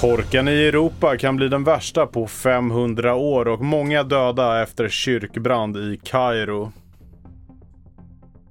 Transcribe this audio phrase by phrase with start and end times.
[0.00, 5.76] Torkan i Europa kan bli den värsta på 500 år och många döda efter kyrkbrand
[5.76, 6.72] i Kairo.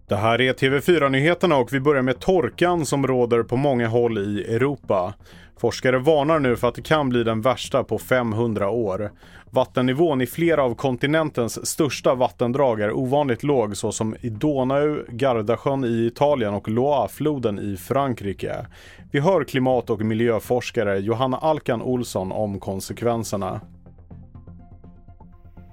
[0.10, 4.56] Det här är TV4-nyheterna och vi börjar med torkan som råder på många håll i
[4.56, 5.14] Europa.
[5.58, 9.12] Forskare varnar nu för att det kan bli den värsta på 500 år.
[9.50, 16.06] Vattennivån i flera av kontinentens största vattendrag är ovanligt låg såsom i Donau, Gardasjön i
[16.06, 18.66] Italien och Loire-floden i Frankrike.
[19.12, 23.62] Vi hör klimat och miljöforskare Johanna Alkan Olsson om konsekvenserna.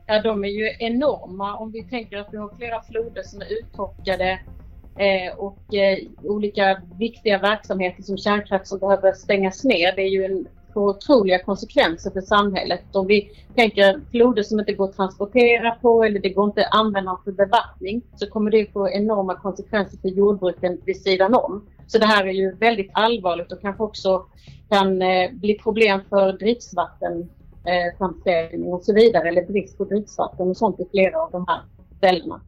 [0.07, 3.47] Ja, de är ju enorma om vi tänker att vi har flera floder som är
[3.61, 4.41] uttorkade
[4.99, 9.97] eh, och eh, olika viktiga verksamheter som kärnkraft som behöver stängas ner.
[9.97, 12.83] Det är ju en får otroliga konsekvenser för samhället.
[12.93, 16.75] Om vi tänker floder som inte går att transportera på eller det går inte att
[16.75, 21.67] använda för bevattning så kommer det få enorma konsekvenser för jordbruken vid sidan om.
[21.87, 24.27] Så det här är ju väldigt allvarligt och kanske också
[24.71, 27.29] kan eh, bli problem för dricksvatten
[27.67, 31.45] eh, framställning och så vidare eller brist på dricksvatten och sånt i flera av de
[31.49, 31.61] här
[31.97, 32.41] ställena.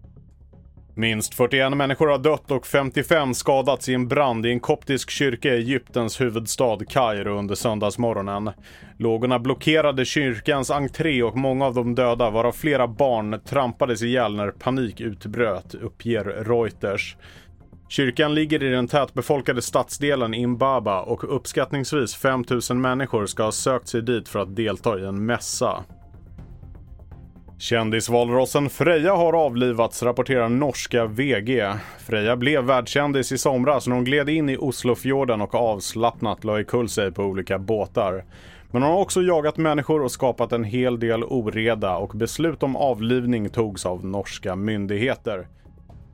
[0.98, 5.48] Minst 41 människor har dött och 55 skadats i en brand i en koptisk kyrka
[5.48, 8.50] i Egyptens huvudstad Kairo under söndagsmorgonen.
[8.96, 14.50] Lågorna blockerade kyrkans entré och många av de döda, varav flera barn, trampades ihjäl när
[14.50, 17.16] panik utbröt, uppger Reuters.
[17.88, 24.02] Kyrkan ligger i den tätbefolkade stadsdelen Imbaba och uppskattningsvis 5000 människor ska ha sökt sig
[24.02, 25.84] dit för att delta i en mässa.
[27.58, 31.72] Kändisvalrossen Freja har avlivats, rapporterar norska VG.
[31.98, 36.88] Freja blev världskändis i somras när hon gled in i Oslofjorden och avslappnat la ikull
[36.88, 38.24] sig på olika båtar.
[38.70, 42.76] Men hon har också jagat människor och skapat en hel del oreda och beslut om
[42.76, 45.46] avlivning togs av norska myndigheter.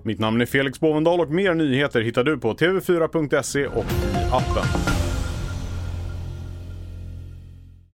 [0.06, 5.03] Mitt namn är Felix Bovendal och mer nyheter hittar du på tv4.se och i appen.